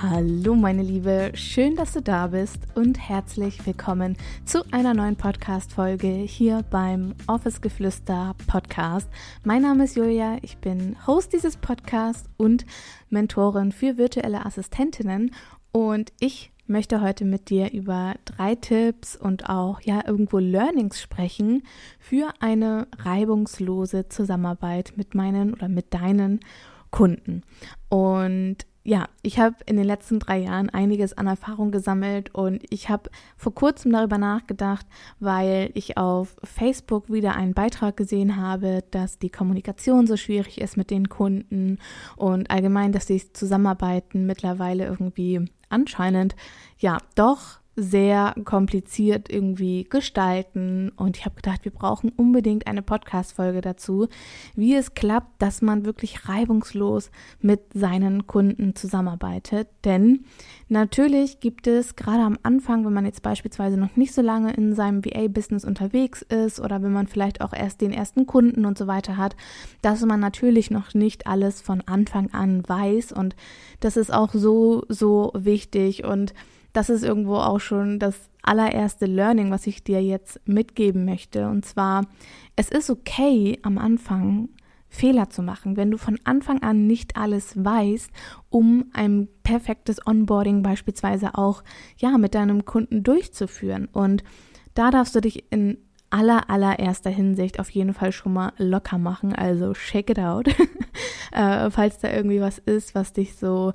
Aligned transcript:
Hallo 0.00 0.54
meine 0.54 0.84
Liebe, 0.84 1.32
schön, 1.34 1.74
dass 1.74 1.92
du 1.92 2.00
da 2.00 2.28
bist 2.28 2.60
und 2.76 3.00
herzlich 3.00 3.66
willkommen 3.66 4.16
zu 4.44 4.62
einer 4.70 4.94
neuen 4.94 5.16
Podcast-Folge 5.16 6.06
hier 6.06 6.64
beim 6.70 7.16
Office 7.26 7.60
Geflüster 7.60 8.36
Podcast. 8.46 9.10
Mein 9.42 9.62
Name 9.62 9.82
ist 9.82 9.96
Julia, 9.96 10.36
ich 10.42 10.58
bin 10.58 10.94
Host 11.08 11.32
dieses 11.32 11.56
Podcasts 11.56 12.30
und 12.36 12.64
Mentorin 13.10 13.72
für 13.72 13.98
virtuelle 13.98 14.46
Assistentinnen. 14.46 15.34
Und 15.72 16.12
ich 16.20 16.52
möchte 16.68 17.00
heute 17.00 17.24
mit 17.24 17.50
dir 17.50 17.72
über 17.72 18.14
drei 18.24 18.54
Tipps 18.54 19.16
und 19.16 19.48
auch 19.48 19.80
ja 19.80 20.06
irgendwo 20.06 20.38
Learnings 20.38 21.00
sprechen 21.00 21.64
für 21.98 22.32
eine 22.38 22.86
reibungslose 22.98 24.08
Zusammenarbeit 24.08 24.92
mit 24.94 25.16
meinen 25.16 25.52
oder 25.54 25.68
mit 25.68 25.92
deinen 25.92 26.38
Kunden. 26.90 27.42
Und 27.88 28.66
ja, 28.88 29.06
ich 29.20 29.38
habe 29.38 29.56
in 29.66 29.76
den 29.76 29.84
letzten 29.84 30.18
drei 30.18 30.38
Jahren 30.38 30.70
einiges 30.70 31.12
an 31.12 31.26
Erfahrung 31.26 31.70
gesammelt 31.70 32.34
und 32.34 32.62
ich 32.70 32.88
habe 32.88 33.10
vor 33.36 33.54
kurzem 33.54 33.92
darüber 33.92 34.16
nachgedacht, 34.16 34.86
weil 35.20 35.70
ich 35.74 35.98
auf 35.98 36.36
Facebook 36.42 37.12
wieder 37.12 37.36
einen 37.36 37.52
Beitrag 37.52 37.98
gesehen 37.98 38.36
habe, 38.36 38.82
dass 38.90 39.18
die 39.18 39.28
Kommunikation 39.28 40.06
so 40.06 40.16
schwierig 40.16 40.58
ist 40.58 40.78
mit 40.78 40.90
den 40.90 41.10
Kunden 41.10 41.76
und 42.16 42.50
allgemein, 42.50 42.92
dass 42.92 43.04
die 43.04 43.30
Zusammenarbeiten 43.30 44.24
mittlerweile 44.24 44.86
irgendwie 44.86 45.44
anscheinend 45.68 46.34
ja 46.78 46.96
doch 47.14 47.60
sehr 47.78 48.34
kompliziert 48.44 49.30
irgendwie 49.30 49.84
gestalten. 49.84 50.90
Und 50.96 51.16
ich 51.16 51.24
habe 51.24 51.36
gedacht, 51.36 51.64
wir 51.64 51.70
brauchen 51.70 52.10
unbedingt 52.10 52.66
eine 52.66 52.82
Podcast-Folge 52.82 53.60
dazu, 53.60 54.08
wie 54.56 54.74
es 54.74 54.94
klappt, 54.94 55.40
dass 55.40 55.62
man 55.62 55.84
wirklich 55.84 56.28
reibungslos 56.28 57.12
mit 57.40 57.60
seinen 57.72 58.26
Kunden 58.26 58.74
zusammenarbeitet. 58.74 59.68
Denn 59.84 60.24
natürlich 60.68 61.38
gibt 61.38 61.68
es 61.68 61.94
gerade 61.94 62.24
am 62.24 62.36
Anfang, 62.42 62.84
wenn 62.84 62.92
man 62.92 63.06
jetzt 63.06 63.22
beispielsweise 63.22 63.76
noch 63.76 63.94
nicht 63.94 64.12
so 64.12 64.22
lange 64.22 64.52
in 64.54 64.74
seinem 64.74 65.04
VA-Business 65.04 65.64
unterwegs 65.64 66.22
ist 66.22 66.58
oder 66.58 66.82
wenn 66.82 66.92
man 66.92 67.06
vielleicht 67.06 67.40
auch 67.40 67.52
erst 67.52 67.80
den 67.80 67.92
ersten 67.92 68.26
Kunden 68.26 68.64
und 68.64 68.76
so 68.76 68.88
weiter 68.88 69.16
hat, 69.16 69.36
dass 69.82 70.04
man 70.04 70.18
natürlich 70.18 70.72
noch 70.72 70.94
nicht 70.94 71.28
alles 71.28 71.60
von 71.60 71.80
Anfang 71.82 72.32
an 72.32 72.68
weiß. 72.68 73.12
Und 73.12 73.36
das 73.78 73.96
ist 73.96 74.12
auch 74.12 74.32
so, 74.32 74.84
so 74.88 75.30
wichtig. 75.34 76.04
Und 76.04 76.34
das 76.72 76.90
ist 76.90 77.02
irgendwo 77.02 77.36
auch 77.36 77.60
schon 77.60 77.98
das 77.98 78.28
allererste 78.42 79.06
Learning, 79.06 79.50
was 79.50 79.66
ich 79.66 79.84
dir 79.84 80.02
jetzt 80.02 80.40
mitgeben 80.46 81.04
möchte. 81.04 81.48
Und 81.48 81.64
zwar, 81.64 82.06
es 82.56 82.70
ist 82.70 82.90
okay 82.90 83.58
am 83.62 83.78
Anfang 83.78 84.48
Fehler 84.88 85.28
zu 85.28 85.42
machen, 85.42 85.76
wenn 85.76 85.90
du 85.90 85.98
von 85.98 86.18
Anfang 86.24 86.62
an 86.62 86.86
nicht 86.86 87.16
alles 87.16 87.62
weißt, 87.62 88.10
um 88.48 88.86
ein 88.94 89.28
perfektes 89.42 90.04
Onboarding 90.06 90.62
beispielsweise 90.62 91.34
auch 91.34 91.62
ja 91.98 92.16
mit 92.16 92.34
deinem 92.34 92.64
Kunden 92.64 93.02
durchzuführen. 93.02 93.86
Und 93.92 94.24
da 94.74 94.90
darfst 94.90 95.14
du 95.14 95.20
dich 95.20 95.44
in 95.50 95.78
aller 96.10 96.48
allererster 96.48 97.10
Hinsicht 97.10 97.60
auf 97.60 97.68
jeden 97.70 97.92
Fall 97.92 98.12
schon 98.12 98.32
mal 98.32 98.52
locker 98.56 98.96
machen. 98.96 99.34
Also 99.34 99.74
check 99.74 100.08
it 100.10 100.18
out, 100.18 100.48
äh, 101.32 101.70
falls 101.70 101.98
da 101.98 102.10
irgendwie 102.10 102.40
was 102.40 102.58
ist, 102.58 102.94
was 102.94 103.12
dich 103.12 103.36
so 103.36 103.72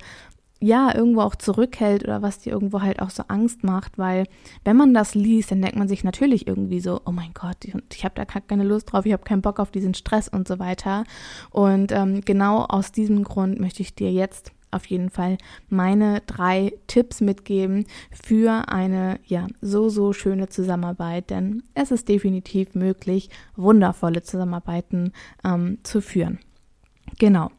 ja 0.64 0.94
irgendwo 0.94 1.20
auch 1.20 1.34
zurückhält 1.34 2.04
oder 2.04 2.22
was 2.22 2.38
dir 2.38 2.52
irgendwo 2.52 2.80
halt 2.80 3.02
auch 3.02 3.10
so 3.10 3.24
Angst 3.28 3.64
macht, 3.64 3.98
weil 3.98 4.24
wenn 4.64 4.76
man 4.76 4.94
das 4.94 5.14
liest, 5.14 5.50
dann 5.50 5.60
denkt 5.60 5.76
man 5.76 5.88
sich 5.88 6.04
natürlich 6.04 6.46
irgendwie 6.46 6.80
so, 6.80 7.02
oh 7.04 7.12
mein 7.12 7.32
Gott, 7.34 7.64
ich, 7.64 7.74
ich 7.92 8.04
habe 8.04 8.14
da 8.14 8.24
keine 8.24 8.64
Lust 8.64 8.90
drauf, 8.90 9.04
ich 9.04 9.12
habe 9.12 9.24
keinen 9.24 9.42
Bock 9.42 9.60
auf 9.60 9.70
diesen 9.70 9.92
Stress 9.92 10.28
und 10.28 10.48
so 10.48 10.58
weiter. 10.58 11.04
Und 11.50 11.92
ähm, 11.92 12.22
genau 12.22 12.64
aus 12.64 12.92
diesem 12.92 13.24
Grund 13.24 13.60
möchte 13.60 13.82
ich 13.82 13.94
dir 13.94 14.10
jetzt 14.10 14.52
auf 14.70 14.86
jeden 14.86 15.10
Fall 15.10 15.36
meine 15.68 16.22
drei 16.26 16.72
Tipps 16.86 17.20
mitgeben 17.20 17.84
für 18.10 18.68
eine 18.68 19.20
ja 19.24 19.46
so 19.60 19.90
so 19.90 20.12
schöne 20.14 20.48
Zusammenarbeit, 20.48 21.28
denn 21.28 21.62
es 21.74 21.90
ist 21.90 22.08
definitiv 22.08 22.74
möglich, 22.74 23.28
wundervolle 23.54 24.22
Zusammenarbeiten 24.22 25.12
ähm, 25.44 25.78
zu 25.82 26.00
führen. 26.00 26.38
Genau. 27.18 27.50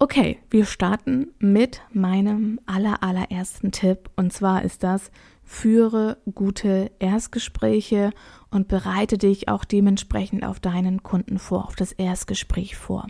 Okay, 0.00 0.38
wir 0.48 0.64
starten 0.64 1.32
mit 1.40 1.80
meinem 1.92 2.60
aller, 2.66 3.02
allerersten 3.02 3.72
Tipp. 3.72 4.10
Und 4.14 4.32
zwar 4.32 4.62
ist 4.62 4.84
das, 4.84 5.10
führe 5.42 6.18
gute 6.32 6.92
Erstgespräche 7.00 8.12
und 8.48 8.68
bereite 8.68 9.18
dich 9.18 9.48
auch 9.48 9.64
dementsprechend 9.64 10.44
auf 10.44 10.60
deinen 10.60 11.02
Kunden 11.02 11.40
vor, 11.40 11.66
auf 11.66 11.74
das 11.74 11.90
Erstgespräch 11.90 12.76
vor. 12.76 13.08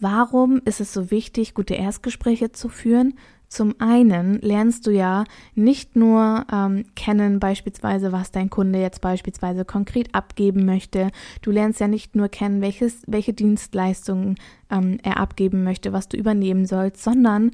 Warum 0.00 0.62
ist 0.64 0.80
es 0.80 0.94
so 0.94 1.10
wichtig, 1.10 1.52
gute 1.52 1.74
Erstgespräche 1.74 2.52
zu 2.52 2.70
führen? 2.70 3.18
Zum 3.48 3.74
einen 3.78 4.40
lernst 4.40 4.86
du 4.86 4.90
ja 4.90 5.24
nicht 5.54 5.96
nur 5.96 6.44
ähm, 6.52 6.84
kennen, 6.94 7.40
beispielsweise, 7.40 8.12
was 8.12 8.30
dein 8.30 8.50
Kunde 8.50 8.78
jetzt 8.78 9.00
beispielsweise 9.00 9.64
konkret 9.64 10.14
abgeben 10.14 10.66
möchte. 10.66 11.10
Du 11.40 11.50
lernst 11.50 11.80
ja 11.80 11.88
nicht 11.88 12.14
nur 12.14 12.28
kennen, 12.28 12.60
welches, 12.60 13.02
welche 13.06 13.32
Dienstleistungen 13.32 14.36
ähm, 14.70 14.98
er 15.02 15.16
abgeben 15.16 15.64
möchte, 15.64 15.94
was 15.94 16.08
du 16.08 16.18
übernehmen 16.18 16.66
sollst, 16.66 17.02
sondern 17.02 17.52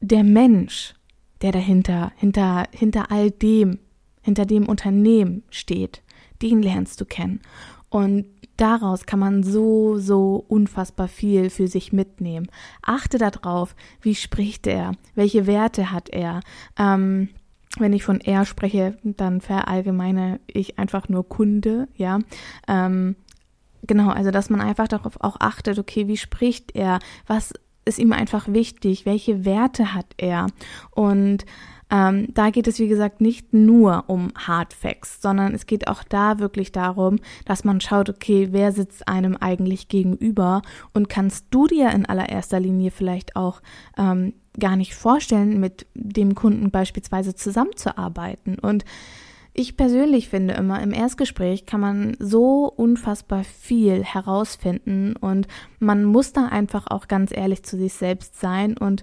der 0.00 0.24
Mensch, 0.24 0.94
der 1.40 1.52
dahinter, 1.52 2.12
hinter, 2.16 2.64
hinter 2.70 3.10
all 3.10 3.30
dem, 3.30 3.78
hinter 4.20 4.44
dem 4.44 4.68
Unternehmen 4.68 5.42
steht, 5.48 6.02
den 6.42 6.60
lernst 6.60 7.00
du 7.00 7.06
kennen. 7.06 7.40
Und 7.88 8.26
daraus 8.56 9.06
kann 9.06 9.18
man 9.18 9.42
so, 9.42 9.98
so 9.98 10.44
unfassbar 10.48 11.08
viel 11.08 11.50
für 11.50 11.68
sich 11.68 11.92
mitnehmen. 11.92 12.48
Achte 12.82 13.18
darauf, 13.18 13.74
wie 14.00 14.14
spricht 14.14 14.66
er, 14.66 14.92
welche 15.14 15.46
Werte 15.46 15.92
hat 15.92 16.08
er. 16.10 16.40
Ähm, 16.78 17.28
wenn 17.78 17.92
ich 17.92 18.04
von 18.04 18.20
er 18.20 18.44
spreche, 18.44 18.96
dann 19.02 19.40
verallgemeine 19.40 20.40
ich 20.46 20.78
einfach 20.78 21.08
nur 21.08 21.28
Kunde, 21.28 21.88
ja. 21.94 22.18
Ähm, 22.68 23.16
genau, 23.86 24.08
also 24.08 24.30
dass 24.30 24.50
man 24.50 24.60
einfach 24.60 24.88
darauf 24.88 25.20
auch 25.20 25.36
achtet, 25.40 25.78
okay, 25.78 26.08
wie 26.08 26.16
spricht 26.16 26.74
er, 26.74 26.98
was 27.26 27.52
ist 27.84 27.98
ihm 27.98 28.12
einfach 28.12 28.48
wichtig, 28.48 29.06
welche 29.06 29.44
Werte 29.44 29.94
hat 29.94 30.06
er 30.16 30.48
und 30.90 31.44
ähm, 31.90 32.28
da 32.34 32.50
geht 32.50 32.66
es, 32.66 32.78
wie 32.78 32.88
gesagt, 32.88 33.20
nicht 33.20 33.54
nur 33.54 34.04
um 34.08 34.32
Hard 34.36 34.74
Facts, 34.74 35.22
sondern 35.22 35.54
es 35.54 35.66
geht 35.66 35.86
auch 35.86 36.02
da 36.02 36.40
wirklich 36.40 36.72
darum, 36.72 37.18
dass 37.44 37.64
man 37.64 37.80
schaut, 37.80 38.10
okay, 38.10 38.48
wer 38.50 38.72
sitzt 38.72 39.06
einem 39.06 39.36
eigentlich 39.36 39.88
gegenüber 39.88 40.62
und 40.92 41.08
kannst 41.08 41.46
du 41.50 41.66
dir 41.66 41.90
in 41.90 42.06
allererster 42.06 42.58
Linie 42.58 42.90
vielleicht 42.90 43.36
auch 43.36 43.62
ähm, 43.96 44.32
gar 44.58 44.74
nicht 44.74 44.94
vorstellen, 44.94 45.60
mit 45.60 45.86
dem 45.94 46.34
Kunden 46.34 46.70
beispielsweise 46.70 47.34
zusammenzuarbeiten. 47.34 48.58
Und 48.58 48.84
ich 49.58 49.76
persönlich 49.76 50.28
finde 50.28 50.54
immer, 50.54 50.82
im 50.82 50.92
Erstgespräch 50.92 51.66
kann 51.66 51.80
man 51.80 52.16
so 52.18 52.70
unfassbar 52.76 53.44
viel 53.44 54.04
herausfinden 54.04 55.16
und 55.16 55.46
man 55.78 56.04
muss 56.04 56.32
da 56.32 56.46
einfach 56.46 56.88
auch 56.88 57.08
ganz 57.08 57.34
ehrlich 57.34 57.62
zu 57.62 57.78
sich 57.78 57.94
selbst 57.94 58.38
sein 58.38 58.76
und 58.76 59.02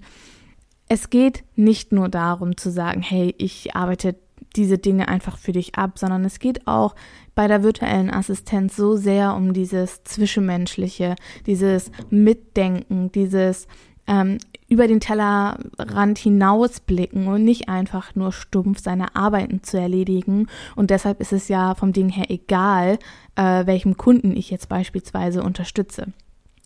es 0.93 1.09
geht 1.09 1.43
nicht 1.55 1.91
nur 1.91 2.07
darum 2.07 2.55
zu 2.55 2.69
sagen, 2.69 3.01
hey, 3.01 3.33
ich 3.39 3.75
arbeite 3.75 4.15
diese 4.55 4.77
Dinge 4.77 5.07
einfach 5.07 5.39
für 5.39 5.51
dich 5.51 5.73
ab, 5.73 5.97
sondern 5.97 6.23
es 6.23 6.37
geht 6.37 6.67
auch 6.67 6.93
bei 7.33 7.47
der 7.47 7.63
virtuellen 7.63 8.11
Assistenz 8.11 8.75
so 8.75 8.95
sehr 8.95 9.35
um 9.35 9.53
dieses 9.53 10.03
Zwischenmenschliche, 10.03 11.15
dieses 11.47 11.89
Mitdenken, 12.11 13.11
dieses 13.11 13.67
ähm, 14.05 14.37
über 14.69 14.87
den 14.87 14.99
Tellerrand 14.99 16.19
hinausblicken 16.19 17.27
und 17.27 17.43
nicht 17.43 17.69
einfach 17.69 18.13
nur 18.13 18.31
stumpf 18.31 18.79
seine 18.79 19.15
Arbeiten 19.15 19.63
zu 19.63 19.79
erledigen. 19.79 20.47
Und 20.75 20.91
deshalb 20.91 21.21
ist 21.21 21.33
es 21.33 21.47
ja 21.47 21.73
vom 21.73 21.91
Ding 21.91 22.09
her 22.09 22.29
egal, 22.29 22.99
äh, 23.35 23.65
welchem 23.65 23.97
Kunden 23.97 24.35
ich 24.35 24.51
jetzt 24.51 24.69
beispielsweise 24.69 25.41
unterstütze. 25.41 26.13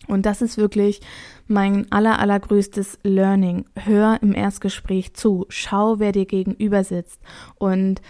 Und 0.08 0.26
das 0.26 0.42
ist 0.42 0.58
wirklich 0.58 1.00
mein 1.46 1.90
aller, 1.92 2.18
allergrößtes 2.18 2.98
Learning. 3.04 3.66
Hör 3.76 4.18
im 4.22 4.34
Erstgespräch 4.34 5.14
zu. 5.14 5.46
Schau, 5.48 5.98
wer 5.98 6.12
dir 6.12 6.26
gegenüber 6.26 6.82
sitzt. 6.82 7.20
Und 7.56 8.00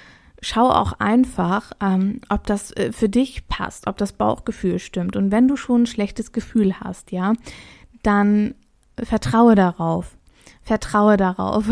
schau 0.40 0.70
auch 0.70 0.94
einfach, 0.94 1.72
ähm, 1.80 2.20
ob 2.28 2.46
das 2.46 2.70
äh, 2.72 2.92
für 2.92 3.08
dich 3.08 3.48
passt, 3.48 3.86
ob 3.86 3.96
das 3.96 4.12
Bauchgefühl 4.12 4.78
stimmt. 4.78 5.16
Und 5.16 5.30
wenn 5.30 5.48
du 5.48 5.56
schon 5.56 5.82
ein 5.82 5.86
schlechtes 5.86 6.32
Gefühl 6.32 6.80
hast, 6.80 7.12
ja, 7.12 7.34
dann 8.02 8.54
vertraue 8.96 9.54
darauf. 9.54 10.16
Vertraue 10.62 11.16
darauf. 11.16 11.64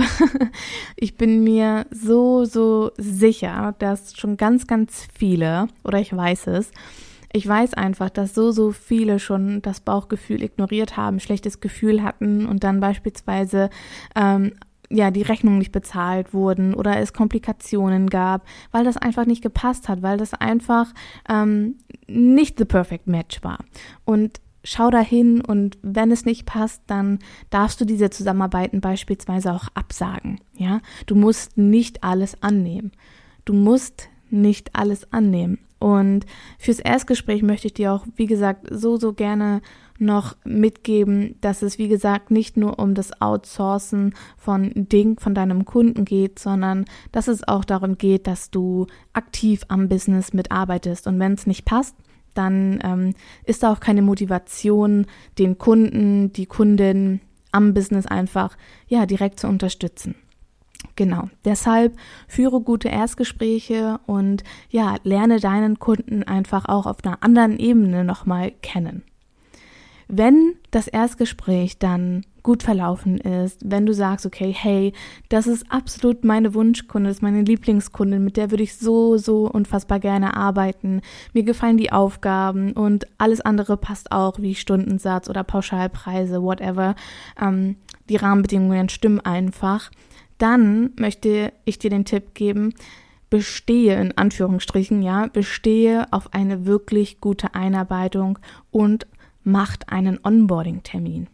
ich 0.96 1.16
bin 1.16 1.44
mir 1.44 1.86
so, 1.90 2.44
so 2.44 2.90
sicher, 2.96 3.74
dass 3.78 4.16
schon 4.16 4.36
ganz, 4.36 4.66
ganz 4.66 5.06
viele, 5.14 5.68
oder 5.84 6.00
ich 6.00 6.16
weiß 6.16 6.48
es, 6.48 6.70
ich 7.32 7.46
weiß 7.46 7.74
einfach, 7.74 8.10
dass 8.10 8.34
so, 8.34 8.50
so 8.50 8.72
viele 8.72 9.18
schon 9.18 9.62
das 9.62 9.80
Bauchgefühl 9.80 10.42
ignoriert 10.42 10.96
haben, 10.96 11.20
schlechtes 11.20 11.60
Gefühl 11.60 12.02
hatten 12.02 12.46
und 12.46 12.64
dann 12.64 12.80
beispielsweise 12.80 13.70
ähm, 14.14 14.52
ja, 14.90 15.10
die 15.10 15.22
Rechnungen 15.22 15.58
nicht 15.58 15.72
bezahlt 15.72 16.32
wurden 16.32 16.74
oder 16.74 16.98
es 16.98 17.12
Komplikationen 17.12 18.08
gab, 18.08 18.46
weil 18.70 18.84
das 18.84 18.96
einfach 18.96 19.26
nicht 19.26 19.42
gepasst 19.42 19.88
hat, 19.88 20.02
weil 20.02 20.16
das 20.16 20.34
einfach 20.34 20.92
ähm, 21.28 21.76
nicht 22.06 22.58
the 22.58 22.64
perfect 22.64 23.06
match 23.06 23.42
war. 23.42 23.58
Und 24.04 24.40
schau 24.62 24.90
dahin 24.90 25.40
und 25.40 25.78
wenn 25.82 26.10
es 26.10 26.24
nicht 26.24 26.46
passt, 26.46 26.82
dann 26.86 27.18
darfst 27.50 27.80
du 27.80 27.84
diese 27.84 28.10
Zusammenarbeiten 28.10 28.80
beispielsweise 28.80 29.52
auch 29.52 29.68
absagen. 29.74 30.40
Ja, 30.54 30.80
du 31.06 31.14
musst 31.14 31.56
nicht 31.56 32.04
alles 32.04 32.42
annehmen. 32.42 32.92
Du 33.44 33.54
musst 33.54 34.08
nicht 34.36 34.70
alles 34.74 35.12
annehmen. 35.12 35.58
Und 35.78 36.24
fürs 36.58 36.80
Erstgespräch 36.80 37.42
möchte 37.42 37.66
ich 37.66 37.74
dir 37.74 37.92
auch, 37.92 38.06
wie 38.16 38.26
gesagt, 38.26 38.66
so, 38.70 38.96
so 38.96 39.12
gerne 39.12 39.60
noch 39.98 40.36
mitgeben, 40.44 41.36
dass 41.40 41.62
es, 41.62 41.78
wie 41.78 41.88
gesagt, 41.88 42.30
nicht 42.30 42.56
nur 42.56 42.78
um 42.78 42.94
das 42.94 43.20
Outsourcen 43.20 44.14
von 44.36 44.72
Ding 44.74 45.18
von 45.20 45.34
deinem 45.34 45.64
Kunden 45.64 46.04
geht, 46.04 46.38
sondern 46.38 46.84
dass 47.12 47.28
es 47.28 47.46
auch 47.46 47.64
darum 47.64 47.98
geht, 47.98 48.26
dass 48.26 48.50
du 48.50 48.86
aktiv 49.12 49.62
am 49.68 49.88
Business 49.88 50.32
mitarbeitest. 50.32 51.06
Und 51.06 51.18
wenn 51.18 51.32
es 51.32 51.46
nicht 51.46 51.64
passt, 51.64 51.94
dann 52.34 52.78
ähm, 52.82 53.14
ist 53.44 53.62
da 53.62 53.72
auch 53.72 53.80
keine 53.80 54.02
Motivation, 54.02 55.06
den 55.38 55.58
Kunden, 55.58 56.32
die 56.32 56.46
Kundin 56.46 57.20
am 57.52 57.72
Business 57.72 58.06
einfach 58.06 58.56
ja 58.88 59.06
direkt 59.06 59.40
zu 59.40 59.48
unterstützen. 59.48 60.14
Genau. 60.94 61.28
Deshalb 61.44 61.96
führe 62.26 62.60
gute 62.60 62.88
Erstgespräche 62.88 64.00
und 64.06 64.44
ja, 64.70 64.96
lerne 65.04 65.40
deinen 65.40 65.78
Kunden 65.78 66.22
einfach 66.22 66.66
auch 66.66 66.86
auf 66.86 67.04
einer 67.04 67.22
anderen 67.22 67.58
Ebene 67.58 68.04
nochmal 68.04 68.52
kennen. 68.62 69.02
Wenn 70.08 70.54
das 70.70 70.86
Erstgespräch 70.86 71.78
dann 71.78 72.24
gut 72.44 72.62
verlaufen 72.62 73.18
ist, 73.18 73.60
wenn 73.64 73.86
du 73.86 73.92
sagst, 73.92 74.24
okay, 74.24 74.54
hey, 74.56 74.92
das 75.28 75.48
ist 75.48 75.66
absolut 75.68 76.24
meine 76.24 76.54
Wunschkunde, 76.54 77.08
das 77.10 77.16
ist 77.16 77.22
meine 77.22 77.42
Lieblingskundin, 77.42 78.22
mit 78.22 78.36
der 78.36 78.52
würde 78.52 78.62
ich 78.62 78.76
so, 78.76 79.16
so 79.16 79.50
unfassbar 79.50 79.98
gerne 79.98 80.36
arbeiten. 80.36 81.00
Mir 81.32 81.42
gefallen 81.42 81.76
die 81.76 81.90
Aufgaben 81.90 82.72
und 82.72 83.08
alles 83.18 83.40
andere 83.40 83.76
passt 83.76 84.12
auch, 84.12 84.38
wie 84.38 84.54
Stundensatz 84.54 85.28
oder 85.28 85.42
Pauschalpreise, 85.42 86.40
whatever. 86.40 86.94
Ähm, 87.40 87.74
die 88.08 88.16
Rahmenbedingungen 88.16 88.88
stimmen 88.88 89.18
einfach. 89.18 89.90
Dann 90.38 90.90
möchte 90.98 91.52
ich 91.64 91.78
dir 91.78 91.90
den 91.90 92.04
Tipp 92.04 92.34
geben, 92.34 92.74
bestehe 93.30 94.00
in 94.00 94.16
Anführungsstrichen, 94.16 95.02
ja, 95.02 95.26
bestehe 95.26 96.12
auf 96.12 96.32
eine 96.32 96.66
wirklich 96.66 97.20
gute 97.20 97.54
Einarbeitung 97.54 98.38
und 98.70 99.06
macht 99.42 99.88
einen 99.88 100.18
Onboarding-Termin. 100.22 101.28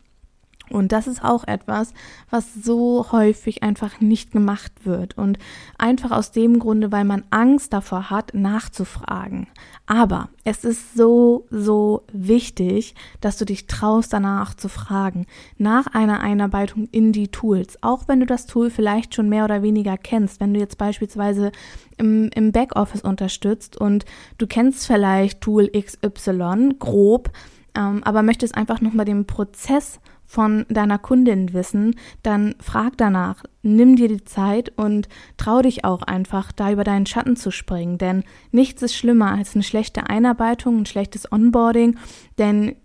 Und 0.70 0.92
das 0.92 1.06
ist 1.06 1.22
auch 1.22 1.44
etwas, 1.44 1.92
was 2.30 2.54
so 2.54 3.12
häufig 3.12 3.62
einfach 3.62 4.00
nicht 4.00 4.32
gemacht 4.32 4.71
wird. 4.86 5.16
Und 5.18 5.38
einfach 5.78 6.10
aus 6.10 6.32
dem 6.32 6.58
Grunde, 6.58 6.92
weil 6.92 7.04
man 7.04 7.24
Angst 7.30 7.72
davor 7.72 8.10
hat, 8.10 8.34
nachzufragen. 8.34 9.48
Aber 9.86 10.28
es 10.44 10.64
ist 10.64 10.94
so, 10.94 11.46
so 11.50 12.02
wichtig, 12.12 12.94
dass 13.20 13.36
du 13.36 13.44
dich 13.44 13.66
traust, 13.66 14.12
danach 14.12 14.54
zu 14.54 14.68
fragen. 14.68 15.26
Nach 15.58 15.86
einer 15.88 16.20
Einarbeitung 16.20 16.88
in 16.92 17.12
die 17.12 17.28
Tools. 17.28 17.78
Auch 17.82 18.08
wenn 18.08 18.20
du 18.20 18.26
das 18.26 18.46
Tool 18.46 18.70
vielleicht 18.70 19.14
schon 19.14 19.28
mehr 19.28 19.44
oder 19.44 19.62
weniger 19.62 19.96
kennst. 19.96 20.40
Wenn 20.40 20.54
du 20.54 20.60
jetzt 20.60 20.78
beispielsweise 20.78 21.52
im, 21.98 22.30
im 22.34 22.52
Backoffice 22.52 23.02
unterstützt 23.02 23.76
und 23.76 24.04
du 24.38 24.46
kennst 24.46 24.86
vielleicht 24.86 25.40
Tool 25.40 25.68
XY 25.68 26.76
grob, 26.78 27.30
ähm, 27.76 28.02
aber 28.04 28.22
möchtest 28.22 28.56
einfach 28.56 28.80
nochmal 28.80 29.06
den 29.06 29.26
Prozess 29.26 30.00
von 30.24 30.64
deiner 30.68 30.98
Kundin 30.98 31.52
wissen, 31.52 31.94
dann 32.22 32.54
frag 32.58 32.96
danach, 32.96 33.42
nimm 33.62 33.96
dir 33.96 34.08
die 34.08 34.24
Zeit 34.24 34.72
und 34.76 35.08
trau 35.36 35.60
dich 35.60 35.84
auch 35.84 36.02
einfach, 36.02 36.52
da 36.52 36.72
über 36.72 36.84
deinen 36.84 37.06
Schatten 37.06 37.36
zu 37.36 37.50
springen, 37.50 37.98
denn 37.98 38.24
nichts 38.50 38.82
ist 38.82 38.94
schlimmer 38.94 39.32
als 39.32 39.54
eine 39.54 39.62
schlechte 39.62 40.08
Einarbeitung, 40.08 40.78
ein 40.78 40.86
schlechtes 40.86 41.30
Onboarding, 41.30 41.98
denn 42.38 42.76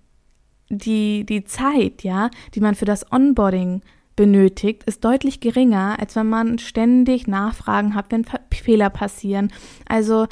die, 0.70 1.26
die 1.26 1.46
Zeit, 1.46 2.04
ja, 2.04 2.30
die 2.54 2.60
man 2.60 2.76
für 2.76 2.86
das 2.86 3.10
Onboarding 3.12 3.82
benötigt, 4.18 4.84
ist 4.84 5.06
deutlich 5.06 5.40
geringer, 5.40 5.98
als 6.00 6.16
wenn 6.18 6.28
man 6.28 6.60
ständig 6.60 7.28
Nachfragen 7.28 7.96
hat, 7.96 8.12
wenn 8.12 8.26
Fehler 8.52 8.90
passieren. 8.90 9.54
Also 9.88 10.28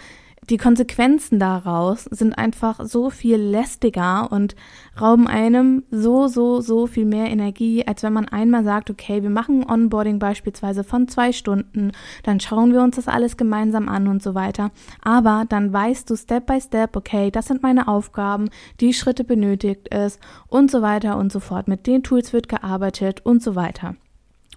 die 0.50 0.58
Konsequenzen 0.58 1.40
daraus 1.40 2.04
sind 2.06 2.38
einfach 2.38 2.80
so 2.84 3.10
viel 3.10 3.38
lästiger 3.38 4.32
und 4.32 4.56
rauben 5.00 5.28
einem 5.28 5.84
so, 5.90 6.28
so, 6.28 6.62
so 6.62 6.88
viel 6.88 7.06
mehr 7.06 7.30
Energie, 7.30 7.86
als 7.86 8.04
wenn 8.04 8.14
man 8.14 8.28
einmal 8.28 8.64
sagt, 8.64 8.90
okay, 8.90 9.24
wir 9.24 9.30
machen 9.30 9.68
Onboarding 9.68 10.20
beispielsweise 10.20 10.84
von 10.84 11.08
zwei 11.08 11.32
Stunden, 11.32 11.92
dann 12.24 12.40
schauen 12.40 12.74
wir 12.74 12.82
uns 12.82 12.96
das 12.96 13.08
alles 13.08 13.38
gemeinsam 13.38 13.90
an 13.90 14.08
und 14.08 14.22
so 14.22 14.36
weiter. 14.36 14.72
Aber 15.02 15.46
dann 15.50 15.74
weißt 15.74 16.10
du 16.10 16.16
Step 16.16 16.46
by 16.46 16.62
Step, 16.62 16.96
okay, 16.96 17.32
das 17.32 17.48
sind 17.48 17.64
meine 17.64 17.88
Aufgaben, 17.88 18.50
die 18.80 18.94
Schritte 18.94 19.24
benötigt 19.24 19.88
es 19.92 20.20
und 20.48 20.70
so 20.70 20.82
weiter 20.82 21.18
und 21.18 21.32
so 21.32 21.40
fort. 21.40 21.68
Mit 21.68 21.88
den 21.88 22.04
Tools 22.04 22.34
wird 22.34 22.50
gearbeitet 22.50 23.26
und 23.26 23.42
so 23.42 23.56
weiter. 23.56 23.96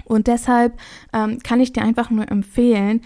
Und 0.05 0.27
deshalb 0.27 0.79
ähm, 1.13 1.39
kann 1.43 1.61
ich 1.61 1.73
dir 1.73 1.83
einfach 1.83 2.11
nur 2.11 2.31
empfehlen, 2.31 3.03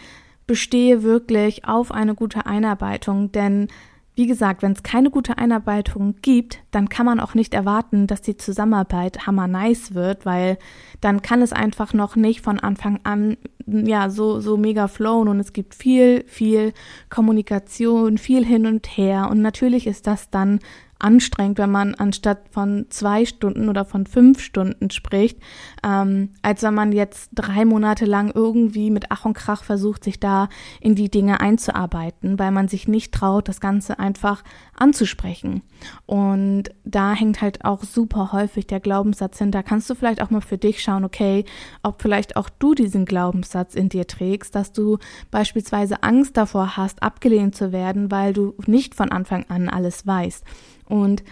bestehe 0.46 1.02
wirklich 1.02 1.64
auf 1.66 1.92
eine 1.92 2.14
gute 2.14 2.46
Einarbeitung, 2.46 3.32
denn 3.32 3.68
wie 4.14 4.26
gesagt, 4.26 4.62
wenn 4.62 4.72
es 4.72 4.82
keine 4.82 5.10
gute 5.10 5.38
Einarbeitung 5.38 6.16
gibt, 6.20 6.58
dann 6.70 6.90
kann 6.90 7.06
man 7.06 7.18
auch 7.18 7.34
nicht 7.34 7.54
erwarten, 7.54 8.06
dass 8.06 8.20
die 8.20 8.36
Zusammenarbeit 8.36 9.26
hammer 9.26 9.48
nice 9.48 9.94
wird, 9.94 10.26
weil 10.26 10.58
dann 11.00 11.22
kann 11.22 11.40
es 11.40 11.54
einfach 11.54 11.94
noch 11.94 12.14
nicht 12.14 12.42
von 12.42 12.60
Anfang 12.60 13.00
an 13.04 13.38
ja 13.66 14.10
so 14.10 14.40
so 14.40 14.56
mega 14.56 14.88
flowen 14.88 15.28
und 15.28 15.38
es 15.38 15.52
gibt 15.52 15.74
viel 15.74 16.24
viel 16.26 16.74
Kommunikation, 17.08 18.18
viel 18.18 18.44
hin 18.44 18.66
und 18.66 18.86
her. 18.98 19.28
Und 19.30 19.40
natürlich 19.40 19.86
ist 19.86 20.06
das 20.06 20.28
dann 20.28 20.58
anstrengend, 21.02 21.58
wenn 21.58 21.70
man 21.70 21.94
anstatt 21.94 22.48
von 22.50 22.86
zwei 22.90 23.24
Stunden 23.24 23.68
oder 23.68 23.84
von 23.84 24.06
fünf 24.06 24.40
Stunden 24.40 24.90
spricht, 24.90 25.38
ähm, 25.84 26.30
als 26.42 26.62
wenn 26.62 26.74
man 26.74 26.92
jetzt 26.92 27.30
drei 27.34 27.64
Monate 27.64 28.04
lang 28.04 28.30
irgendwie 28.34 28.90
mit 28.90 29.06
Ach 29.10 29.24
und 29.24 29.34
Krach 29.34 29.64
versucht, 29.64 30.04
sich 30.04 30.20
da 30.20 30.48
in 30.80 30.94
die 30.94 31.10
Dinge 31.10 31.40
einzuarbeiten, 31.40 32.38
weil 32.38 32.50
man 32.50 32.68
sich 32.68 32.88
nicht 32.88 33.12
traut, 33.12 33.48
das 33.48 33.60
Ganze 33.60 33.98
einfach 33.98 34.44
anzusprechen. 34.76 35.62
Und 36.06 36.64
da 36.84 37.12
hängt 37.12 37.42
halt 37.42 37.64
auch 37.64 37.82
super 37.82 38.32
häufig 38.32 38.66
der 38.66 38.80
Glaubenssatz 38.80 39.38
hinter. 39.38 39.62
Kannst 39.62 39.90
du 39.90 39.94
vielleicht 39.94 40.22
auch 40.22 40.30
mal 40.30 40.40
für 40.40 40.58
dich 40.58 40.82
schauen, 40.82 41.04
okay, 41.04 41.44
ob 41.82 42.02
vielleicht 42.02 42.36
auch 42.36 42.48
du 42.48 42.74
diesen 42.74 43.04
Glaubenssatz 43.04 43.74
in 43.74 43.88
dir 43.88 44.06
trägst, 44.06 44.54
dass 44.54 44.72
du 44.72 44.98
beispielsweise 45.30 46.02
Angst 46.02 46.36
davor 46.36 46.76
hast, 46.76 47.02
abgelehnt 47.02 47.54
zu 47.54 47.72
werden, 47.72 48.10
weil 48.10 48.32
du 48.32 48.54
nicht 48.66 48.94
von 48.94 49.10
Anfang 49.10 49.44
an 49.48 49.68
alles 49.68 50.06
weißt. 50.06 50.44
Und 50.92 51.24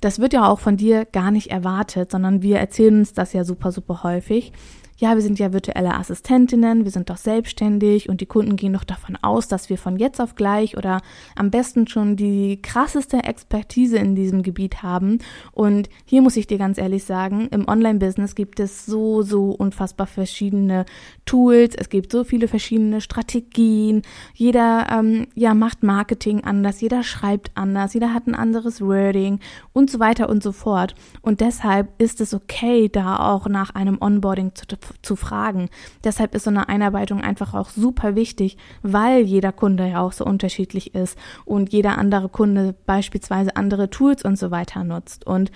das 0.00 0.20
wird 0.20 0.32
ja 0.32 0.46
auch 0.46 0.60
von 0.60 0.76
dir 0.76 1.04
gar 1.04 1.32
nicht 1.32 1.50
erwartet, 1.50 2.12
sondern 2.12 2.40
wir 2.40 2.58
erzählen 2.58 3.00
uns 3.00 3.14
das 3.14 3.32
ja 3.32 3.42
super, 3.42 3.72
super 3.72 4.04
häufig 4.04 4.52
ja, 5.00 5.14
wir 5.14 5.22
sind 5.22 5.38
ja 5.38 5.52
virtuelle 5.52 5.94
Assistentinnen, 5.94 6.84
wir 6.84 6.90
sind 6.90 7.08
doch 7.08 7.16
selbstständig 7.16 8.08
und 8.08 8.20
die 8.20 8.26
Kunden 8.26 8.56
gehen 8.56 8.72
doch 8.72 8.82
davon 8.82 9.16
aus, 9.22 9.46
dass 9.46 9.70
wir 9.70 9.78
von 9.78 9.96
jetzt 9.96 10.20
auf 10.20 10.34
gleich 10.34 10.76
oder 10.76 11.00
am 11.36 11.50
besten 11.50 11.86
schon 11.86 12.16
die 12.16 12.60
krasseste 12.60 13.18
Expertise 13.18 13.96
in 13.96 14.16
diesem 14.16 14.42
Gebiet 14.42 14.82
haben. 14.82 15.20
Und 15.52 15.88
hier 16.04 16.20
muss 16.20 16.36
ich 16.36 16.48
dir 16.48 16.58
ganz 16.58 16.78
ehrlich 16.78 17.04
sagen, 17.04 17.46
im 17.52 17.68
Online-Business 17.68 18.34
gibt 18.34 18.58
es 18.58 18.86
so, 18.86 19.22
so 19.22 19.50
unfassbar 19.50 20.08
verschiedene 20.08 20.84
Tools, 21.26 21.76
es 21.76 21.90
gibt 21.90 22.10
so 22.10 22.24
viele 22.24 22.48
verschiedene 22.48 23.00
Strategien, 23.00 24.02
jeder 24.34 24.88
ähm, 24.90 25.28
ja, 25.34 25.54
macht 25.54 25.84
Marketing 25.84 26.42
anders, 26.42 26.80
jeder 26.80 27.04
schreibt 27.04 27.52
anders, 27.54 27.94
jeder 27.94 28.12
hat 28.12 28.26
ein 28.26 28.34
anderes 28.34 28.80
Wording 28.80 29.38
und 29.72 29.90
so 29.90 30.00
weiter 30.00 30.28
und 30.28 30.42
so 30.42 30.50
fort. 30.50 30.96
Und 31.22 31.40
deshalb 31.40 31.88
ist 31.98 32.20
es 32.20 32.34
okay, 32.34 32.88
da 32.88 33.18
auch 33.32 33.46
nach 33.46 33.76
einem 33.76 33.98
Onboarding 34.00 34.56
zu 34.56 34.66
zu 35.02 35.16
fragen. 35.16 35.68
Deshalb 36.04 36.34
ist 36.34 36.44
so 36.44 36.50
eine 36.50 36.68
Einarbeitung 36.68 37.20
einfach 37.20 37.54
auch 37.54 37.70
super 37.70 38.14
wichtig, 38.14 38.56
weil 38.82 39.22
jeder 39.22 39.52
Kunde 39.52 39.88
ja 39.88 40.00
auch 40.00 40.12
so 40.12 40.24
unterschiedlich 40.24 40.94
ist 40.94 41.18
und 41.44 41.72
jeder 41.72 41.98
andere 41.98 42.28
Kunde 42.28 42.74
beispielsweise 42.86 43.56
andere 43.56 43.90
Tools 43.90 44.24
und 44.24 44.38
so 44.38 44.50
weiter 44.50 44.84
nutzt. 44.84 45.26
Und 45.26 45.50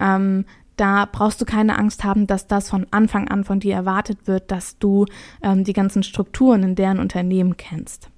ähm, 0.00 0.44
da 0.76 1.06
brauchst 1.10 1.40
du 1.40 1.44
keine 1.44 1.78
Angst 1.78 2.04
haben, 2.04 2.26
dass 2.26 2.46
das 2.46 2.68
von 2.68 2.86
Anfang 2.90 3.28
an 3.28 3.44
von 3.44 3.60
dir 3.60 3.74
erwartet 3.74 4.26
wird, 4.26 4.50
dass 4.50 4.78
du 4.78 5.06
ähm, 5.42 5.64
die 5.64 5.72
ganzen 5.72 6.02
Strukturen 6.02 6.62
in 6.62 6.74
deren 6.74 6.98
Unternehmen 6.98 7.56
kennst. 7.56 8.10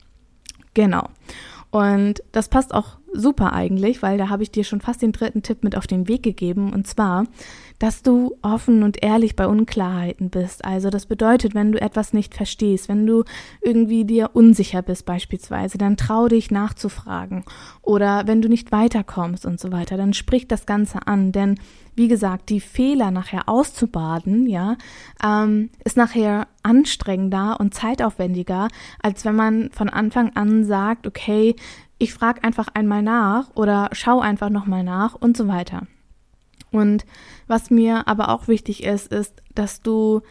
Genau. 0.74 1.08
Und 1.70 2.22
das 2.32 2.48
passt 2.48 2.72
auch 2.72 2.98
super 3.12 3.52
eigentlich, 3.52 4.02
weil 4.02 4.18
da 4.18 4.28
habe 4.28 4.42
ich 4.42 4.50
dir 4.50 4.64
schon 4.64 4.80
fast 4.80 5.02
den 5.02 5.12
dritten 5.12 5.42
Tipp 5.42 5.64
mit 5.64 5.76
auf 5.76 5.86
den 5.86 6.08
Weg 6.08 6.22
gegeben. 6.22 6.72
Und 6.72 6.86
zwar 6.86 7.24
dass 7.78 8.02
du 8.02 8.36
offen 8.42 8.82
und 8.82 9.02
ehrlich 9.02 9.36
bei 9.36 9.46
Unklarheiten 9.46 10.30
bist. 10.30 10.64
Also 10.64 10.90
das 10.90 11.06
bedeutet, 11.06 11.54
wenn 11.54 11.72
du 11.72 11.80
etwas 11.80 12.12
nicht 12.12 12.34
verstehst, 12.34 12.88
wenn 12.88 13.06
du 13.06 13.24
irgendwie 13.62 14.04
dir 14.04 14.30
unsicher 14.34 14.82
bist 14.82 15.04
beispielsweise, 15.06 15.78
dann 15.78 15.96
trau 15.96 16.28
dich 16.28 16.50
nachzufragen. 16.50 17.44
Oder 17.82 18.26
wenn 18.26 18.42
du 18.42 18.48
nicht 18.48 18.72
weiterkommst 18.72 19.44
und 19.44 19.60
so 19.60 19.72
weiter, 19.72 19.96
dann 19.96 20.14
sprich 20.14 20.48
das 20.48 20.66
Ganze 20.66 21.06
an. 21.06 21.32
Denn 21.32 21.58
wie 21.94 22.08
gesagt, 22.08 22.50
die 22.50 22.60
Fehler 22.60 23.10
nachher 23.10 23.48
auszubaden, 23.48 24.46
ja, 24.46 24.76
ähm, 25.24 25.70
ist 25.84 25.96
nachher 25.96 26.46
anstrengender 26.62 27.58
und 27.58 27.74
zeitaufwendiger, 27.74 28.68
als 29.02 29.24
wenn 29.24 29.34
man 29.34 29.70
von 29.70 29.88
Anfang 29.88 30.36
an 30.36 30.64
sagt, 30.64 31.06
okay, 31.06 31.56
ich 31.98 32.12
frage 32.12 32.44
einfach 32.44 32.68
einmal 32.74 33.02
nach 33.02 33.48
oder 33.54 33.88
schau 33.92 34.20
einfach 34.20 34.50
nochmal 34.50 34.84
nach 34.84 35.14
und 35.14 35.36
so 35.36 35.48
weiter. 35.48 35.86
Und 36.78 37.04
was 37.46 37.70
mir 37.70 38.08
aber 38.08 38.28
auch 38.30 38.48
wichtig 38.48 38.84
ist, 38.84 39.12
ist, 39.12 39.42
dass 39.54 39.80
du 39.80 40.22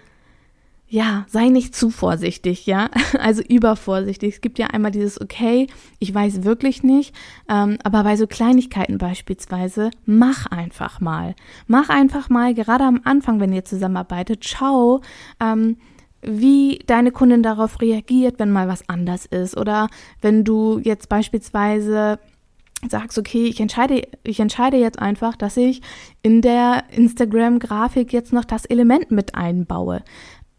ja, 0.87 1.25
sei 1.27 1.49
nicht 1.49 1.75
zu 1.75 1.89
vorsichtig, 1.89 2.67
ja, 2.67 2.89
also 3.19 3.41
übervorsichtig. 3.41 4.35
Es 4.35 4.41
gibt 4.41 4.59
ja 4.59 4.67
einmal 4.67 4.91
dieses, 4.91 5.19
okay, 5.19 5.67
ich 5.99 6.13
weiß 6.13 6.43
wirklich 6.43 6.83
nicht, 6.83 7.15
ähm, 7.49 7.77
aber 7.83 8.03
bei 8.03 8.15
so 8.15 8.27
Kleinigkeiten 8.27 8.97
beispielsweise, 8.97 9.89
mach 10.05 10.45
einfach 10.45 11.01
mal. 11.01 11.35
Mach 11.67 11.89
einfach 11.89 12.29
mal, 12.29 12.53
gerade 12.53 12.83
am 12.83 13.01
Anfang, 13.03 13.39
wenn 13.39 13.51
ihr 13.51 13.65
zusammenarbeitet, 13.65 14.45
schau, 14.45 15.01
ähm, 15.39 15.77
wie 16.21 16.79
deine 16.87 17.11
Kundin 17.11 17.43
darauf 17.43 17.81
reagiert, 17.81 18.39
wenn 18.39 18.51
mal 18.51 18.67
was 18.67 18.87
anders 18.87 19.25
ist. 19.25 19.57
Oder 19.57 19.89
wenn 20.21 20.43
du 20.43 20.79
jetzt 20.79 21.09
beispielsweise 21.09 22.19
sagst, 22.89 23.17
okay, 23.17 23.45
ich 23.45 23.59
entscheide, 23.59 24.01
ich 24.23 24.39
entscheide 24.39 24.77
jetzt 24.77 24.99
einfach, 24.99 25.35
dass 25.35 25.57
ich 25.57 25.81
in 26.21 26.41
der 26.41 26.83
Instagram-Grafik 26.91 28.13
jetzt 28.13 28.33
noch 28.33 28.45
das 28.45 28.65
Element 28.65 29.11
mit 29.11 29.35
einbaue. 29.35 30.03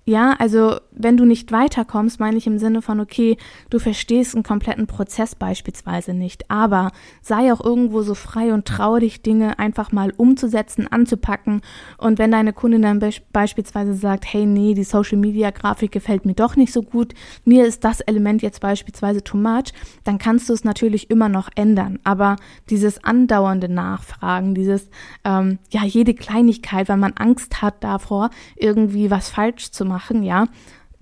Ja, 0.09 0.37
also 0.39 0.77
wenn 0.93 1.17
du 1.17 1.25
nicht 1.25 1.51
weiterkommst, 1.51 2.21
meine 2.21 2.37
ich 2.37 2.47
im 2.47 2.61
Sinne 2.61 2.81
von, 2.81 3.01
okay, 3.01 3.37
du 3.71 3.81
verstehst 3.81 4.37
einen 4.37 4.45
kompletten 4.45 4.87
Prozess 4.87 5.35
beispielsweise 5.35 6.15
nicht, 6.15 6.49
aber 6.49 6.93
sei 7.23 7.53
auch 7.53 7.61
irgendwo 7.61 8.03
so 8.03 8.15
frei 8.15 8.55
und 8.55 8.69
traue 8.69 9.01
dich, 9.01 9.21
Dinge 9.21 9.59
einfach 9.59 9.91
mal 9.91 10.13
umzusetzen, 10.17 10.87
anzupacken. 10.87 11.61
Und 11.99 12.21
wenn 12.21 12.31
deine 12.31 12.53
Kundin 12.53 12.83
dann 12.83 13.01
be 13.01 13.11
beispielsweise 13.33 13.95
sagt, 13.95 14.33
hey, 14.33 14.47
nee, 14.47 14.75
die 14.75 14.85
Social 14.85 15.19
Media 15.19 15.51
Grafik 15.51 15.91
gefällt 15.91 16.25
mir 16.25 16.35
doch 16.35 16.55
nicht 16.55 16.73
so 16.73 16.83
gut, 16.83 17.13
mir 17.45 17.67
ist 17.67 17.83
das 17.83 18.01
Element 18.01 18.43
jetzt 18.43 18.61
beispielsweise 18.61 19.25
too 19.25 19.37
much, 19.37 19.73
dann 20.05 20.19
kannst 20.19 20.49
du 20.49 20.53
es 20.53 20.63
natürlich 20.63 21.11
immer 21.11 21.29
noch 21.29 21.51
ändern. 21.57 21.99
Aber 22.05 22.37
dieses 22.71 23.03
andauernde 23.03 23.69
Nachfragen, 23.69 24.55
dieses, 24.55 24.89
ähm, 25.25 25.59
ja, 25.71 25.83
jede 25.85 26.15
Kleinigkeit, 26.15 26.89
weil 26.89 26.97
man 26.97 27.15
Angst 27.15 27.61
hat 27.61 27.83
davor, 27.83 28.31
irgendwie 28.55 29.11
was 29.11 29.31
falsch 29.31 29.73
zu 29.73 29.85
machen, 29.85 29.96
machen, 29.97 30.23
ja, 30.23 30.47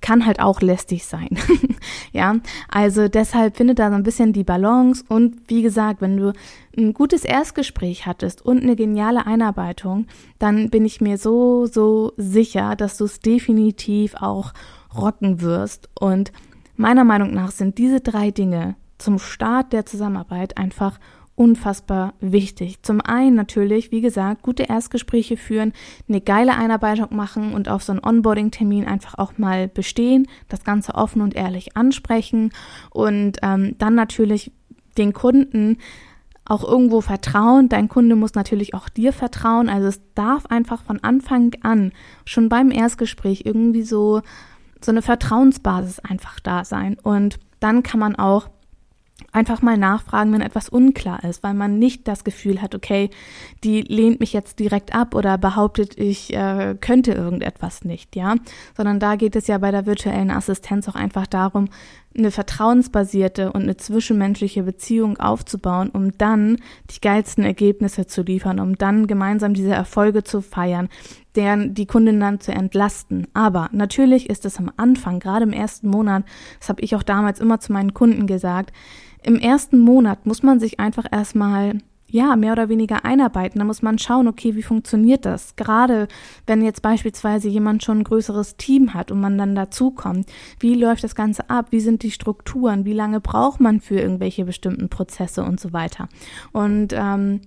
kann 0.01 0.27
halt 0.27 0.39
auch 0.39 0.61
lästig 0.61 1.07
sein. 1.07 1.31
ja, 2.13 2.37
also 2.69 3.09
deshalb 3.09 3.57
finde 3.57 3.75
da 3.75 3.89
so 3.89 3.95
ein 3.95 4.03
bisschen 4.03 4.35
die 4.35 4.45
Balance 4.45 5.03
und 5.09 5.37
wie 5.49 5.63
gesagt, 5.63 6.03
wenn 6.03 6.19
du 6.19 6.33
ein 6.77 6.93
gutes 6.93 7.25
Erstgespräch 7.25 8.05
hattest 8.05 8.43
und 8.45 8.63
eine 8.63 8.77
geniale 8.77 9.27
Einarbeitung, 9.27 10.07
dann 10.39 10.69
bin 10.69 10.85
ich 10.85 11.01
mir 11.01 11.17
so, 11.17 11.65
so 11.65 12.13
sicher, 12.19 12.77
dass 12.77 12.99
du 12.99 13.07
es 13.07 13.21
definitiv 13.21 14.15
auch 14.17 14.53
rocken 14.95 15.41
wirst. 15.41 15.89
Und 15.99 16.33
meiner 16.77 17.05
Meinung 17.05 17.33
nach 17.33 17.51
sind 17.51 17.79
diese 17.79 18.01
drei 18.01 18.31
Dinge 18.31 18.77
zum 18.99 19.19
Start 19.19 19.73
der 19.73 19.87
Zusammenarbeit 19.87 20.59
einfach 20.59 21.01
unfassbar 21.37 22.15
wichtig. 22.21 22.83
Zum 22.83 23.01
einen 23.01 23.35
natürlich, 23.35 23.91
wie 23.91 24.01
gesagt, 24.01 24.43
gute 24.43 24.65
Erstgespräche 24.65 25.37
führen, 25.37 25.73
eine 26.09 26.21
geile 26.21 26.57
Einarbeitung 26.57 27.15
machen 27.15 27.55
und 27.55 27.69
auf 27.69 27.83
so 27.83 27.93
einen 27.93 28.05
Onboarding-Termin 28.05 28.87
einfach 28.87 29.19
auch 29.19 29.37
mal 29.37 29.69
bestehen, 29.69 30.29
das 30.49 30.63
Ganze 30.63 30.95
offen 30.95 31.23
und 31.23 31.35
ehrlich 31.35 31.77
ansprechen 31.77 32.53
und 32.91 33.39
ähm, 33.43 33.75
dann 33.79 33.95
natürlich 33.95 34.53
den 34.97 35.13
Kunden 35.13 35.79
auch 36.45 36.63
irgendwo 36.63 37.01
vertrauen. 37.01 37.69
Dein 37.69 37.89
Kunde 37.89 38.17
muss 38.17 38.35
natürlich 38.35 38.75
auch 38.75 38.89
dir 38.89 39.13
vertrauen. 39.13 39.69
Also 39.69 39.89
es 39.89 40.01
darf 40.15 40.47
einfach 40.47 40.83
von 40.83 41.03
Anfang 41.03 41.53
an, 41.63 41.93
schon 42.25 42.49
beim 42.49 42.71
Erstgespräch, 42.71 43.43
irgendwie 43.45 43.83
so, 43.83 44.21
so 44.81 44.93
eine 44.93 45.03
Vertrauensbasis 45.03 46.01
einfach 46.01 46.41
da 46.41 46.65
sein. 46.65 46.97
Und 47.03 47.39
dann 47.61 47.83
kann 47.83 47.99
man 47.99 48.15
auch 48.15 48.51
einfach 49.35 49.63
mal 49.63 49.77
nachfragen, 49.77 50.33
wenn 50.33 50.41
etwas 50.41 50.69
unklar 50.69 51.25
ist, 51.25 51.43
weil 51.43 51.55
man 51.55 51.79
nicht 51.79 52.07
das 52.07 52.25
Gefühl 52.25 52.63
hat, 52.63 52.75
okay, 52.75 53.11
die 53.65 53.83
lehnt 53.83 54.21
mich 54.21 54.33
jetzt 54.33 54.61
direkt 54.61 54.95
ab 54.95 55.15
oder 55.15 55.37
behauptet, 55.39 55.99
ich 55.99 56.33
äh, 56.33 56.77
könnte 56.81 57.13
irgendetwas 57.13 57.85
nicht, 57.85 58.15
ja, 58.15 58.37
sondern 58.77 59.01
da 59.01 59.17
geht 59.17 59.35
es 59.35 59.49
ja 59.49 59.59
bei 59.59 59.73
der 59.73 59.87
virtuellen 59.87 60.31
Assistenz 60.31 60.89
auch 60.89 60.95
einfach 60.95 61.27
darum, 61.27 61.69
eine 62.17 62.31
vertrauensbasierte 62.31 63.53
und 63.53 63.63
eine 63.63 63.77
zwischenmenschliche 63.77 64.63
Beziehung 64.63 65.19
aufzubauen, 65.19 65.91
um 65.91 66.17
dann 66.17 66.59
die 66.91 67.01
geilsten 67.01 67.43
Ergebnisse 67.43 68.07
zu 68.07 68.23
liefern, 68.23 68.61
um 68.61 68.79
dann 68.79 69.09
gemeinsam 69.09 69.53
diese 69.53 69.73
Erfolge 69.73 70.23
zu 70.23 70.41
feiern, 70.41 70.89
deren 71.37 71.75
die 71.75 71.87
Kundin 71.87 72.21
dann 72.21 72.41
zu 72.41 72.53
entlasten. 72.53 73.27
Aber 73.35 73.69
natürlich 73.73 74.31
ist 74.31 74.45
es 74.45 74.59
am 74.59 74.71
Anfang, 74.77 75.21
gerade 75.21 75.45
im 75.45 75.53
ersten 75.53 75.89
Monat, 75.89 76.25
das 76.59 76.69
habe 76.69 76.83
ich 76.83 76.95
auch 76.95 77.03
damals 77.03 77.41
immer 77.41 77.61
zu 77.61 77.73
meinen 77.73 77.95
Kunden 77.95 78.27
gesagt, 78.27 78.73
im 79.23 79.37
ersten 79.37 79.79
Monat 79.79 80.27
muss 80.27 80.43
man 80.43 80.61
sich 80.61 80.81
einfach 80.81 81.07
erstmal 81.11 81.79
ja, 82.15 82.37
mehr 82.37 82.53
oder 82.53 82.69
weniger 82.69 83.05
einarbeiten. 83.05 83.59
Da 83.59 83.65
muss 83.65 83.83
man 83.83 83.99
schauen, 83.99 84.29
okay, 84.29 84.55
wie 84.55 84.63
funktioniert 84.63 85.25
das? 85.25 85.57
Gerade 85.57 86.07
wenn 86.47 86.63
jetzt 86.63 86.81
beispielsweise 86.81 87.49
jemand 87.49 87.83
schon 87.83 87.99
ein 87.99 88.05
größeres 88.05 88.57
Team 88.57 88.95
hat 88.95 89.11
und 89.11 89.21
man 89.21 89.37
dann 89.37 89.57
dazukommt. 89.57 90.31
Wie 90.61 90.77
läuft 90.77 91.03
das 91.03 91.17
Ganze 91.17 91.51
ab? 91.51 91.67
Wie 91.71 91.81
sind 91.81 92.05
die 92.05 92.13
Strukturen? 92.13 92.85
Wie 92.85 92.93
lange 92.93 93.21
braucht 93.21 93.59
man 93.59 93.81
für 93.81 93.97
irgendwelche 93.97 94.45
bestimmten 94.45 94.91
Prozesse 94.91 95.43
und 95.43 95.59
so 95.59 95.73
weiter? 95.73 96.09
Und 96.53 96.93
ähm, 96.93 97.41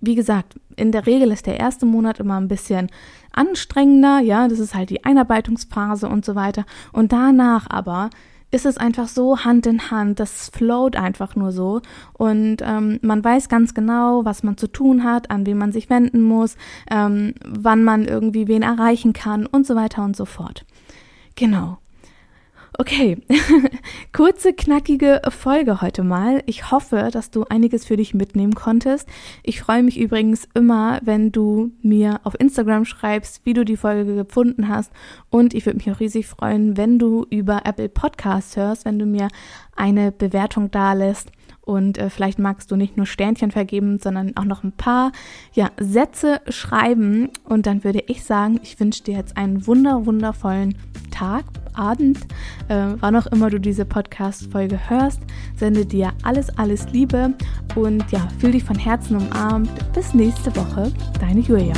wie 0.00 0.14
gesagt, 0.14 0.58
in 0.76 0.92
der 0.92 1.06
Regel 1.06 1.32
ist 1.32 1.46
der 1.46 1.58
erste 1.58 1.86
Monat 1.86 2.20
immer 2.20 2.40
ein 2.40 2.48
bisschen 2.48 2.88
anstrengender, 3.32 4.20
ja, 4.20 4.48
das 4.48 4.58
ist 4.58 4.74
halt 4.74 4.90
die 4.90 5.04
Einarbeitungsphase 5.04 6.08
und 6.08 6.24
so 6.24 6.34
weiter. 6.34 6.64
Und 6.92 7.12
danach 7.12 7.66
aber 7.68 8.10
ist 8.50 8.64
es 8.64 8.78
einfach 8.78 9.08
so 9.08 9.44
Hand 9.44 9.66
in 9.66 9.90
Hand, 9.90 10.20
das 10.20 10.48
float 10.48 10.96
einfach 10.96 11.36
nur 11.36 11.52
so 11.52 11.82
und 12.14 12.58
ähm, 12.62 12.98
man 13.02 13.22
weiß 13.22 13.50
ganz 13.50 13.74
genau, 13.74 14.24
was 14.24 14.42
man 14.42 14.56
zu 14.56 14.68
tun 14.68 15.04
hat, 15.04 15.30
an 15.30 15.44
wen 15.44 15.58
man 15.58 15.72
sich 15.72 15.90
wenden 15.90 16.22
muss, 16.22 16.56
ähm, 16.90 17.34
wann 17.44 17.84
man 17.84 18.06
irgendwie 18.06 18.48
wen 18.48 18.62
erreichen 18.62 19.12
kann 19.12 19.44
und 19.44 19.66
so 19.66 19.76
weiter 19.76 20.02
und 20.02 20.16
so 20.16 20.24
fort. 20.24 20.64
Genau. 21.34 21.78
Okay, 22.80 23.18
kurze, 24.12 24.52
knackige 24.52 25.20
Folge 25.30 25.80
heute 25.80 26.04
mal. 26.04 26.44
Ich 26.46 26.70
hoffe, 26.70 27.08
dass 27.12 27.32
du 27.32 27.42
einiges 27.42 27.84
für 27.84 27.96
dich 27.96 28.14
mitnehmen 28.14 28.54
konntest. 28.54 29.08
Ich 29.42 29.60
freue 29.60 29.82
mich 29.82 29.98
übrigens 29.98 30.46
immer, 30.54 31.00
wenn 31.02 31.32
du 31.32 31.72
mir 31.82 32.20
auf 32.22 32.38
Instagram 32.38 32.84
schreibst, 32.84 33.44
wie 33.44 33.52
du 33.52 33.64
die 33.64 33.76
Folge 33.76 34.14
gefunden 34.14 34.68
hast. 34.68 34.92
Und 35.28 35.54
ich 35.54 35.66
würde 35.66 35.78
mich 35.78 35.90
auch 35.90 35.98
riesig 35.98 36.28
freuen, 36.28 36.76
wenn 36.76 37.00
du 37.00 37.26
über 37.30 37.62
Apple 37.64 37.88
Podcasts 37.88 38.56
hörst, 38.56 38.84
wenn 38.84 39.00
du 39.00 39.06
mir 39.06 39.26
eine 39.74 40.12
Bewertung 40.12 40.70
da 40.70 40.92
lässt. 40.92 41.32
Und 41.68 41.98
äh, 41.98 42.08
vielleicht 42.08 42.38
magst 42.38 42.70
du 42.70 42.76
nicht 42.76 42.96
nur 42.96 43.04
Sternchen 43.04 43.50
vergeben, 43.50 43.98
sondern 43.98 44.34
auch 44.38 44.46
noch 44.46 44.64
ein 44.64 44.72
paar 44.72 45.12
ja, 45.52 45.68
Sätze 45.78 46.40
schreiben. 46.48 47.28
Und 47.44 47.66
dann 47.66 47.84
würde 47.84 48.02
ich 48.06 48.24
sagen, 48.24 48.58
ich 48.62 48.80
wünsche 48.80 49.02
dir 49.02 49.16
jetzt 49.16 49.36
einen 49.36 49.66
wunder, 49.66 50.06
wundervollen 50.06 50.78
Tag, 51.10 51.44
Abend, 51.74 52.20
äh, 52.68 52.94
wann 53.00 53.16
auch 53.16 53.26
immer 53.26 53.50
du 53.50 53.60
diese 53.60 53.84
Podcast-Folge 53.84 54.80
hörst. 54.88 55.20
Sende 55.56 55.84
dir 55.84 56.14
alles, 56.22 56.48
alles 56.56 56.90
Liebe 56.90 57.34
und 57.74 58.10
ja, 58.12 58.26
fühl 58.38 58.52
dich 58.52 58.64
von 58.64 58.78
Herzen 58.78 59.16
umarmt. 59.16 59.68
Bis 59.92 60.14
nächste 60.14 60.56
Woche, 60.56 60.90
deine 61.20 61.40
Julia. 61.40 61.74